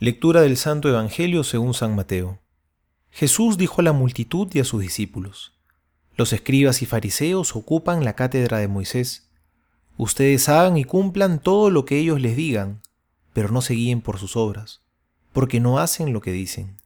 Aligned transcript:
Lectura 0.00 0.42
del 0.42 0.56
Santo 0.56 0.88
Evangelio 0.88 1.42
según 1.42 1.74
San 1.74 1.96
Mateo. 1.96 2.38
Jesús 3.10 3.58
dijo 3.58 3.80
a 3.80 3.84
la 3.84 3.92
multitud 3.92 4.46
y 4.52 4.60
a 4.60 4.64
sus 4.64 4.80
discípulos, 4.80 5.58
Los 6.14 6.32
escribas 6.32 6.82
y 6.82 6.86
fariseos 6.86 7.56
ocupan 7.56 8.04
la 8.04 8.14
cátedra 8.14 8.58
de 8.58 8.68
Moisés. 8.68 9.28
Ustedes 9.96 10.48
hagan 10.48 10.76
y 10.76 10.84
cumplan 10.84 11.40
todo 11.40 11.70
lo 11.70 11.84
que 11.84 11.98
ellos 11.98 12.20
les 12.20 12.36
digan, 12.36 12.80
pero 13.32 13.48
no 13.48 13.60
se 13.60 13.74
guíen 13.74 14.00
por 14.00 14.20
sus 14.20 14.36
obras, 14.36 14.82
porque 15.32 15.58
no 15.58 15.80
hacen 15.80 16.12
lo 16.12 16.20
que 16.20 16.30
dicen. 16.30 16.76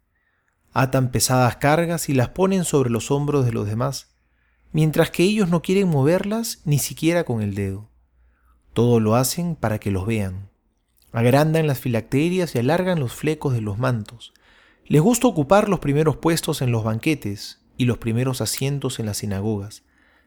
Atan 0.73 1.11
pesadas 1.11 1.57
cargas 1.57 2.09
y 2.09 2.15
las 2.15 2.31
ponen 2.31 2.65
sobre 2.65 2.89
los 2.89 3.11
hombros 3.11 3.45
de 3.45 3.53
los 3.53 3.67
demás, 3.67 4.17
mientras 4.73 5.11
que 5.11 5.23
ellos 5.23 5.51
no 5.51 5.61
quieren 5.61 5.91
moverlas 5.91 6.63
ni 6.65 6.79
siquiera 6.79 7.25
con 7.25 7.43
el 7.43 7.55
dedo. 7.55 7.91
Todo 8.73 9.01
lo 9.01 9.17
hacen 9.17 9.55
para 9.55 9.79
que 9.79 9.91
los 9.91 10.07
vean 10.07 10.51
Agrandan 11.13 11.67
las 11.67 11.79
filacterias 11.79 12.55
y 12.55 12.59
alargan 12.59 12.99
los 12.99 13.13
flecos 13.13 13.53
de 13.53 13.61
los 13.61 13.79
mantos. 13.79 14.33
Les 14.87 15.01
gusta 15.01 15.29
ocupar 15.29 15.69
los 15.69 15.79
primeros 15.79 16.17
puestos 16.17 16.63
en 16.63 16.73
los 16.73 16.85
banquetes 16.85 17.61
y 17.77 17.85
los 17.85 17.99
primeros 17.99 18.41
asientos 18.41 18.99
en 18.99 19.07
las 19.07 19.19
sinagogas, 19.19 19.85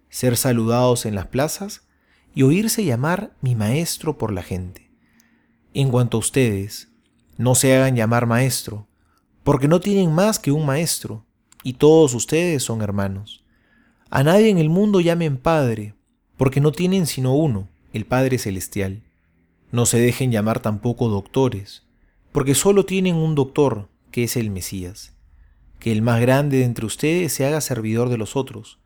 ser 0.09 0.37
saludados 0.37 1.05
en 1.05 1.15
las 1.15 1.27
plazas 1.27 1.87
y 2.35 2.43
oírse 2.43 2.83
llamar 2.83 3.33
mi 3.41 3.55
maestro 3.55 4.17
por 4.17 4.31
la 4.31 4.43
gente. 4.43 4.91
En 5.73 5.89
cuanto 5.89 6.17
a 6.17 6.19
ustedes, 6.19 6.89
no 7.37 7.55
se 7.55 7.75
hagan 7.75 7.95
llamar 7.95 8.27
maestro, 8.27 8.87
porque 9.43 9.67
no 9.67 9.79
tienen 9.79 10.13
más 10.13 10.39
que 10.39 10.51
un 10.51 10.65
maestro, 10.65 11.25
y 11.63 11.73
todos 11.73 12.13
ustedes 12.13 12.63
son 12.63 12.81
hermanos. 12.81 13.43
A 14.09 14.23
nadie 14.23 14.49
en 14.49 14.57
el 14.57 14.69
mundo 14.69 15.01
llamen 15.01 15.37
Padre, 15.37 15.95
porque 16.37 16.61
no 16.61 16.71
tienen 16.71 17.07
sino 17.07 17.33
uno, 17.33 17.69
el 17.91 18.05
Padre 18.05 18.37
Celestial. 18.37 19.04
No 19.71 19.85
se 19.85 19.99
dejen 19.99 20.31
llamar 20.31 20.59
tampoco 20.59 21.09
doctores, 21.09 21.83
porque 22.31 22.55
solo 22.55 22.85
tienen 22.85 23.15
un 23.15 23.35
doctor, 23.35 23.89
que 24.11 24.23
es 24.23 24.37
el 24.37 24.49
Mesías. 24.49 25.13
Que 25.79 25.91
el 25.91 26.01
más 26.01 26.21
grande 26.21 26.57
de 26.57 26.63
entre 26.63 26.85
ustedes 26.85 27.33
se 27.33 27.45
haga 27.45 27.61
servidor 27.61 28.09
de 28.09 28.17
los 28.17 28.35
otros, 28.35 28.79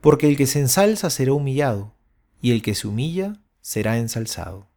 porque 0.00 0.28
el 0.28 0.36
que 0.36 0.46
se 0.46 0.60
ensalza 0.60 1.10
será 1.10 1.32
humillado, 1.32 1.94
y 2.40 2.50
el 2.50 2.62
que 2.62 2.74
se 2.74 2.88
humilla 2.88 3.40
será 3.60 3.98
ensalzado. 3.98 4.68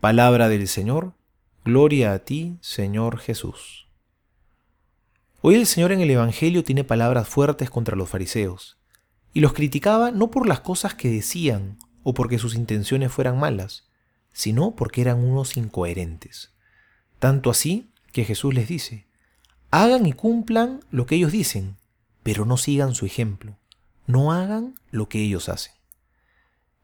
Palabra 0.00 0.48
del 0.48 0.66
Señor, 0.66 1.12
gloria 1.64 2.14
a 2.14 2.20
ti, 2.20 2.56
Señor 2.62 3.18
Jesús. 3.18 3.88
Hoy 5.42 5.54
el 5.54 5.66
Señor 5.66 5.92
en 5.92 6.00
el 6.00 6.10
Evangelio 6.10 6.64
tiene 6.64 6.84
palabras 6.84 7.28
fuertes 7.28 7.70
contra 7.70 7.96
los 7.96 8.08
fariseos, 8.08 8.78
y 9.34 9.40
los 9.40 9.52
criticaba 9.52 10.10
no 10.10 10.30
por 10.30 10.46
las 10.46 10.60
cosas 10.60 10.94
que 10.94 11.10
decían 11.10 11.78
o 12.02 12.14
porque 12.14 12.38
sus 12.38 12.54
intenciones 12.54 13.12
fueran 13.12 13.38
malas, 13.38 13.89
sino 14.32 14.74
porque 14.74 15.00
eran 15.00 15.18
unos 15.18 15.56
incoherentes. 15.56 16.52
Tanto 17.18 17.50
así 17.50 17.90
que 18.12 18.24
Jesús 18.24 18.54
les 18.54 18.68
dice, 18.68 19.06
hagan 19.70 20.06
y 20.06 20.12
cumplan 20.12 20.80
lo 20.90 21.06
que 21.06 21.16
ellos 21.16 21.32
dicen, 21.32 21.76
pero 22.22 22.44
no 22.44 22.56
sigan 22.56 22.94
su 22.94 23.06
ejemplo, 23.06 23.56
no 24.06 24.32
hagan 24.32 24.74
lo 24.90 25.08
que 25.08 25.22
ellos 25.22 25.48
hacen. 25.48 25.72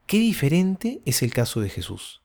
Qué 0.05 0.19
diferente 0.19 1.01
es 1.05 1.21
el 1.21 1.33
caso 1.33 1.59
de 1.59 1.69
Jesús. 1.69 2.21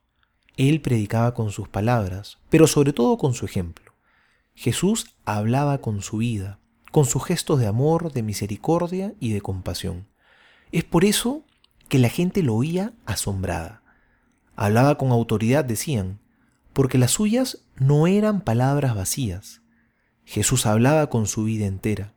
Él 0.56 0.80
predicaba 0.80 1.34
con 1.34 1.50
sus 1.50 1.68
palabras, 1.68 2.38
pero 2.48 2.66
sobre 2.66 2.92
todo 2.92 3.18
con 3.18 3.34
su 3.34 3.46
ejemplo. 3.46 3.92
Jesús 4.54 5.16
hablaba 5.24 5.78
con 5.78 6.02
su 6.02 6.18
vida, 6.18 6.60
con 6.92 7.06
sus 7.06 7.24
gestos 7.24 7.58
de 7.58 7.66
amor, 7.66 8.12
de 8.12 8.22
misericordia 8.22 9.14
y 9.18 9.32
de 9.32 9.40
compasión. 9.40 10.06
Es 10.70 10.84
por 10.84 11.04
eso 11.04 11.42
que 11.88 11.98
la 11.98 12.08
gente 12.08 12.42
lo 12.42 12.54
oía 12.54 12.92
asombrada. 13.06 13.81
Hablaba 14.56 14.98
con 14.98 15.12
autoridad, 15.12 15.64
decían, 15.64 16.20
porque 16.72 16.98
las 16.98 17.12
suyas 17.12 17.64
no 17.76 18.06
eran 18.06 18.40
palabras 18.40 18.94
vacías. 18.94 19.60
Jesús 20.24 20.66
hablaba 20.66 21.08
con 21.08 21.26
su 21.26 21.44
vida 21.44 21.66
entera. 21.66 22.14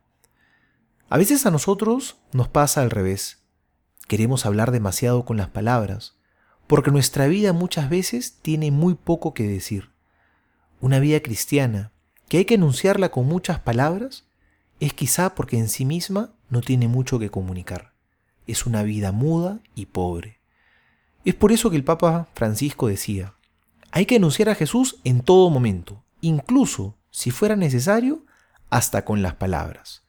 A 1.08 1.18
veces 1.18 1.46
a 1.46 1.50
nosotros 1.50 2.16
nos 2.32 2.48
pasa 2.48 2.82
al 2.82 2.90
revés. 2.90 3.42
Queremos 4.08 4.46
hablar 4.46 4.70
demasiado 4.70 5.24
con 5.24 5.36
las 5.36 5.48
palabras, 5.48 6.16
porque 6.66 6.90
nuestra 6.90 7.26
vida 7.26 7.52
muchas 7.52 7.88
veces 7.88 8.38
tiene 8.42 8.70
muy 8.70 8.94
poco 8.94 9.34
que 9.34 9.46
decir. 9.46 9.90
Una 10.80 10.98
vida 10.98 11.20
cristiana, 11.20 11.92
que 12.28 12.38
hay 12.38 12.44
que 12.44 12.54
anunciarla 12.54 13.10
con 13.10 13.26
muchas 13.26 13.60
palabras, 13.60 14.26
es 14.80 14.92
quizá 14.92 15.34
porque 15.34 15.58
en 15.58 15.68
sí 15.68 15.84
misma 15.84 16.34
no 16.50 16.60
tiene 16.60 16.88
mucho 16.88 17.18
que 17.18 17.30
comunicar. 17.30 17.94
Es 18.46 18.66
una 18.66 18.82
vida 18.82 19.12
muda 19.12 19.60
y 19.74 19.86
pobre. 19.86 20.35
Es 21.26 21.34
por 21.34 21.50
eso 21.50 21.70
que 21.70 21.76
el 21.76 21.82
Papa 21.82 22.28
Francisco 22.34 22.86
decía, 22.86 23.34
hay 23.90 24.06
que 24.06 24.14
anunciar 24.14 24.48
a 24.48 24.54
Jesús 24.54 25.00
en 25.02 25.22
todo 25.22 25.50
momento, 25.50 26.04
incluso, 26.20 26.98
si 27.10 27.32
fuera 27.32 27.56
necesario, 27.56 28.24
hasta 28.70 29.04
con 29.04 29.22
las 29.22 29.34
palabras. 29.34 30.04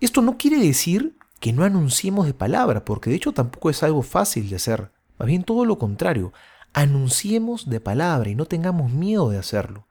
Esto 0.00 0.20
no 0.20 0.36
quiere 0.36 0.58
decir 0.58 1.16
que 1.40 1.54
no 1.54 1.64
anunciemos 1.64 2.26
de 2.26 2.34
palabra, 2.34 2.84
porque 2.84 3.08
de 3.08 3.16
hecho 3.16 3.32
tampoco 3.32 3.70
es 3.70 3.82
algo 3.82 4.02
fácil 4.02 4.50
de 4.50 4.56
hacer, 4.56 4.92
más 5.18 5.28
bien 5.28 5.44
todo 5.44 5.64
lo 5.64 5.78
contrario, 5.78 6.34
anunciemos 6.74 7.70
de 7.70 7.80
palabra 7.80 8.28
y 8.28 8.34
no 8.34 8.44
tengamos 8.44 8.92
miedo 8.92 9.30
de 9.30 9.38
hacerlo. 9.38 9.86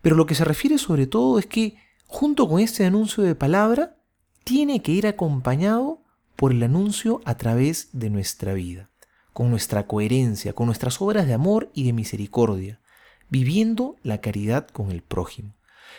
Pero 0.00 0.16
lo 0.16 0.24
que 0.24 0.34
se 0.34 0.46
refiere 0.46 0.78
sobre 0.78 1.06
todo 1.06 1.38
es 1.38 1.44
que 1.44 1.76
junto 2.06 2.48
con 2.48 2.60
este 2.60 2.86
anuncio 2.86 3.22
de 3.22 3.34
palabra, 3.34 3.98
tiene 4.44 4.80
que 4.80 4.92
ir 4.92 5.06
acompañado 5.06 6.00
por 6.36 6.52
el 6.52 6.62
anuncio 6.62 7.20
a 7.26 7.34
través 7.34 7.90
de 7.92 8.08
nuestra 8.08 8.54
vida 8.54 8.88
con 9.36 9.50
nuestra 9.50 9.86
coherencia, 9.86 10.54
con 10.54 10.64
nuestras 10.64 11.02
obras 11.02 11.26
de 11.26 11.34
amor 11.34 11.70
y 11.74 11.84
de 11.84 11.92
misericordia, 11.92 12.80
viviendo 13.28 13.96
la 14.02 14.22
caridad 14.22 14.66
con 14.66 14.90
el 14.90 15.02
prójimo. 15.02 15.52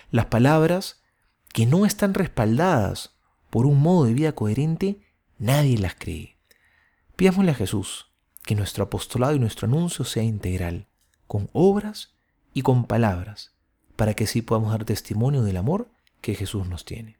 Las 0.10 0.26
palabras 0.26 1.04
que 1.54 1.68
no 1.68 1.86
están 1.86 2.16
respaldadas 2.16 3.14
por 3.52 3.68
un 3.68 3.80
modo 3.80 4.06
de 4.06 4.16
vida 4.16 4.32
coherente, 4.32 5.02
nadie 5.38 5.78
las 5.78 5.94
cree. 5.94 6.40
Pidámosle 7.16 7.52
a 7.52 7.54
Jesús 7.54 8.08
que 8.42 8.56
nuestro 8.56 8.86
apostolado 8.86 9.36
y 9.36 9.40
nuestro 9.40 9.68
anuncio 9.68 10.04
sea 10.04 10.24
integral, 10.24 10.88
con 11.28 11.48
obras 11.54 12.16
y 12.56 12.64
con 12.64 12.86
palabras, 12.86 13.54
para 13.96 14.16
que 14.16 14.24
así 14.24 14.42
podamos 14.42 14.72
dar 14.72 14.84
testimonio 14.84 15.44
del 15.44 15.58
amor 15.58 15.92
que 16.22 16.34
Jesús 16.34 16.68
nos 16.68 16.86
tiene. 16.86 17.20